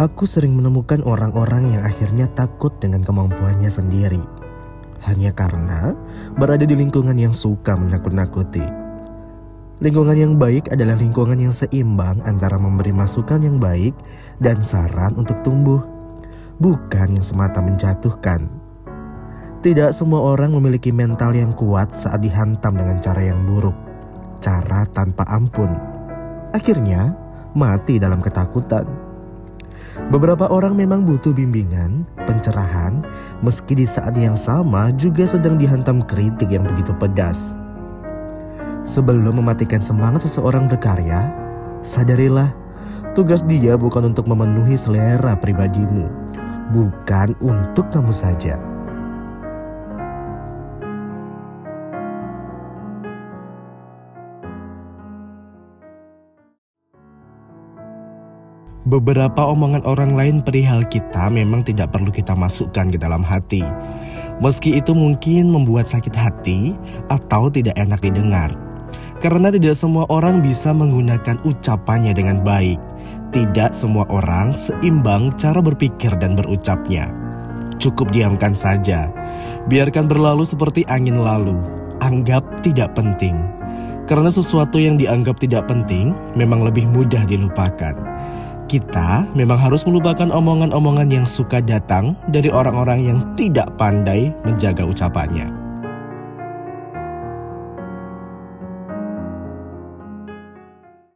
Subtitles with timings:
[0.00, 4.24] Aku sering menemukan orang-orang yang akhirnya takut dengan kemampuannya sendiri.
[5.04, 5.92] Hanya karena
[6.40, 8.64] berada di lingkungan yang suka menakut-nakuti.
[9.84, 13.92] Lingkungan yang baik adalah lingkungan yang seimbang antara memberi masukan yang baik
[14.40, 15.84] dan saran untuk tumbuh,
[16.64, 18.48] bukan yang semata menjatuhkan.
[19.60, 23.76] Tidak semua orang memiliki mental yang kuat saat dihantam dengan cara yang buruk,
[24.40, 25.76] cara tanpa ampun.
[26.56, 27.12] Akhirnya,
[27.52, 29.09] mati dalam ketakutan.
[30.10, 32.98] Beberapa orang memang butuh bimbingan, pencerahan,
[33.46, 37.54] meski di saat yang sama juga sedang dihantam kritik yang begitu pedas.
[38.82, 41.30] Sebelum mematikan semangat seseorang berkarya,
[41.86, 42.50] sadarilah
[43.14, 46.10] tugas dia bukan untuk memenuhi selera pribadimu,
[46.74, 48.69] bukan untuk kamu saja.
[58.90, 63.62] Beberapa omongan orang lain perihal kita memang tidak perlu kita masukkan ke dalam hati.
[64.42, 66.74] Meski itu mungkin membuat sakit hati
[67.06, 68.50] atau tidak enak didengar.
[69.22, 72.82] Karena tidak semua orang bisa menggunakan ucapannya dengan baik.
[73.30, 77.14] Tidak semua orang seimbang cara berpikir dan berucapnya.
[77.78, 79.06] Cukup diamkan saja.
[79.70, 81.54] Biarkan berlalu seperti angin lalu.
[82.02, 83.38] Anggap tidak penting.
[84.10, 87.94] Karena sesuatu yang dianggap tidak penting memang lebih mudah dilupakan.
[88.70, 95.59] Kita memang harus melupakan omongan-omongan yang suka datang dari orang-orang yang tidak pandai menjaga ucapannya.